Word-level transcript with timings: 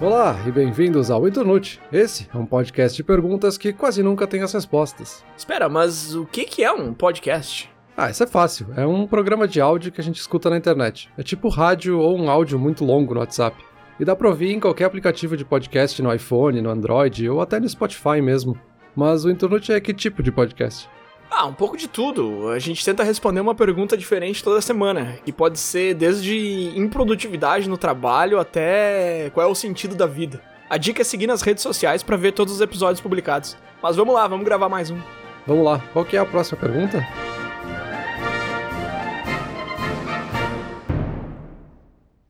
Olá 0.00 0.36
e 0.46 0.50
bem-vindos 0.50 1.10
ao 1.10 1.26
Internute. 1.26 1.80
Esse 1.92 2.28
é 2.34 2.36
um 2.36 2.44
podcast 2.44 2.96
de 2.96 3.04
perguntas 3.04 3.56
que 3.56 3.72
quase 3.72 4.02
nunca 4.02 4.26
tem 4.26 4.42
as 4.42 4.52
respostas. 4.52 5.24
Espera, 5.36 5.68
mas 5.68 6.14
o 6.14 6.26
que 6.26 6.62
é 6.62 6.72
um 6.72 6.92
podcast? 6.92 7.70
Ah, 7.96 8.10
isso 8.10 8.24
é 8.24 8.26
fácil. 8.26 8.66
É 8.76 8.84
um 8.84 9.06
programa 9.06 9.46
de 9.46 9.60
áudio 9.60 9.92
que 9.92 10.00
a 10.00 10.04
gente 10.04 10.18
escuta 10.18 10.50
na 10.50 10.56
internet. 10.56 11.08
É 11.16 11.22
tipo 11.22 11.48
rádio 11.48 11.98
ou 12.00 12.18
um 12.18 12.28
áudio 12.28 12.58
muito 12.58 12.84
longo 12.84 13.14
no 13.14 13.20
WhatsApp. 13.20 13.56
E 13.98 14.04
dá 14.04 14.16
pra 14.16 14.28
ouvir 14.28 14.50
em 14.50 14.58
qualquer 14.58 14.86
aplicativo 14.86 15.36
de 15.36 15.44
podcast 15.44 16.02
no 16.02 16.12
iPhone, 16.12 16.60
no 16.60 16.70
Android 16.70 17.28
ou 17.28 17.40
até 17.40 17.60
no 17.60 17.68
Spotify 17.68 18.20
mesmo. 18.20 18.58
Mas 18.96 19.24
o 19.24 19.30
Internute 19.30 19.72
é 19.72 19.80
que 19.80 19.94
tipo 19.94 20.22
de 20.24 20.32
podcast? 20.32 20.88
Ah, 21.36 21.46
um 21.46 21.52
pouco 21.52 21.76
de 21.76 21.88
tudo. 21.88 22.48
A 22.48 22.60
gente 22.60 22.84
tenta 22.84 23.02
responder 23.02 23.40
uma 23.40 23.56
pergunta 23.56 23.96
diferente 23.96 24.42
toda 24.42 24.60
semana, 24.60 25.18
que 25.24 25.32
pode 25.32 25.58
ser 25.58 25.92
desde 25.92 26.72
improdutividade 26.78 27.68
no 27.68 27.76
trabalho 27.76 28.38
até 28.38 29.30
qual 29.34 29.48
é 29.48 29.50
o 29.50 29.54
sentido 29.54 29.96
da 29.96 30.06
vida. 30.06 30.40
A 30.70 30.76
dica 30.76 31.02
é 31.02 31.04
seguir 31.04 31.26
nas 31.26 31.42
redes 31.42 31.60
sociais 31.60 32.04
para 32.04 32.16
ver 32.16 32.32
todos 32.32 32.54
os 32.54 32.60
episódios 32.60 33.00
publicados. 33.00 33.56
Mas 33.82 33.96
vamos 33.96 34.14
lá, 34.14 34.28
vamos 34.28 34.44
gravar 34.44 34.68
mais 34.68 34.92
um. 34.92 34.98
Vamos 35.44 35.64
lá, 35.64 35.82
qual 35.92 36.04
que 36.04 36.16
é 36.16 36.20
a 36.20 36.24
próxima 36.24 36.60
pergunta? 36.60 37.04